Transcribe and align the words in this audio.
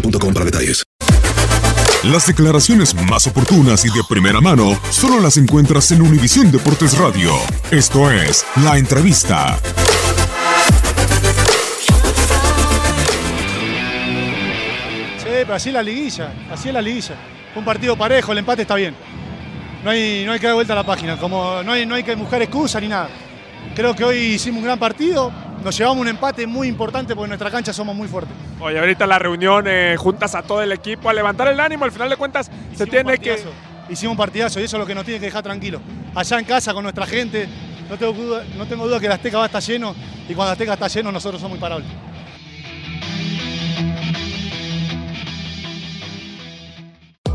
boostmobile.com 0.00 0.34
para 0.34 0.44
detalles. 0.44 0.84
Las 2.04 2.26
declaraciones 2.26 2.94
más 2.94 3.26
oportunas 3.26 3.84
y 3.84 3.88
de 3.88 4.02
primera 4.08 4.40
mano 4.40 4.78
solo 4.90 5.20
las 5.20 5.36
encuentras 5.38 5.90
en 5.90 6.02
Univisión 6.02 6.52
Deportes 6.52 6.96
Radio. 6.98 7.32
Esto 7.70 8.10
es 8.10 8.44
La 8.62 8.78
Entrevista. 8.78 9.58
Sí, 15.18 15.24
pero 15.24 15.54
así 15.54 15.70
es 15.70 15.74
la 15.74 15.82
liguilla, 15.82 16.32
así 16.52 16.68
es 16.68 16.74
la 16.74 16.82
liguilla. 16.82 17.16
Un 17.56 17.64
partido 17.64 17.96
parejo, 17.96 18.32
el 18.32 18.38
empate 18.38 18.62
está 18.62 18.76
bien. 18.76 18.94
No 19.82 19.90
hay, 19.90 20.24
no 20.24 20.32
hay 20.32 20.38
que 20.38 20.46
dar 20.46 20.54
vuelta 20.54 20.74
a 20.74 20.76
la 20.76 20.86
página, 20.86 21.16
como 21.16 21.62
no 21.62 21.72
hay, 21.72 21.86
no 21.86 21.94
hay 21.94 22.04
que 22.04 22.14
buscar 22.14 22.40
excusas 22.40 22.80
ni 22.82 22.88
nada. 22.88 23.08
Creo 23.74 23.96
que 23.96 24.04
hoy 24.04 24.16
hicimos 24.16 24.58
un 24.58 24.64
gran 24.64 24.78
partido, 24.78 25.32
nos 25.66 25.76
llevamos 25.76 26.00
un 26.00 26.06
empate 26.06 26.46
muy 26.46 26.68
importante 26.68 27.16
porque 27.16 27.24
en 27.24 27.30
nuestra 27.30 27.50
cancha 27.50 27.72
somos 27.72 27.96
muy 27.96 28.06
fuertes. 28.06 28.32
Oye, 28.60 28.78
ahorita 28.78 29.04
la 29.04 29.18
reunión 29.18 29.64
eh, 29.66 29.96
juntas 29.98 30.36
a 30.36 30.42
todo 30.42 30.62
el 30.62 30.70
equipo 30.70 31.10
a 31.10 31.12
levantar 31.12 31.48
el 31.48 31.58
ánimo. 31.58 31.84
Al 31.84 31.90
final 31.90 32.08
de 32.08 32.16
cuentas, 32.16 32.48
se 32.72 32.86
tiene 32.86 33.18
que. 33.18 33.36
Hicimos 33.88 34.12
un 34.12 34.16
partidazo 34.16 34.60
y 34.60 34.62
eso 34.62 34.76
es 34.76 34.80
lo 34.80 34.86
que 34.86 34.94
nos 34.94 35.04
tiene 35.04 35.18
que 35.18 35.26
dejar 35.26 35.42
tranquilos. 35.42 35.82
Allá 36.14 36.38
en 36.38 36.44
casa 36.44 36.72
con 36.72 36.84
nuestra 36.84 37.04
gente, 37.04 37.48
no 37.90 37.96
tengo 37.96 38.12
duda, 38.12 38.44
no 38.56 38.66
tengo 38.66 38.86
duda 38.86 39.00
que 39.00 39.06
el 39.06 39.12
Azteca 39.12 39.38
va 39.38 39.42
a 39.42 39.46
estar 39.46 39.60
lleno 39.60 39.92
y 40.28 40.34
cuando 40.34 40.52
el 40.52 40.52
Azteca 40.52 40.74
está 40.74 40.86
lleno 40.86 41.10
nosotros 41.10 41.40
somos 41.40 41.56
imparables. 41.56 41.88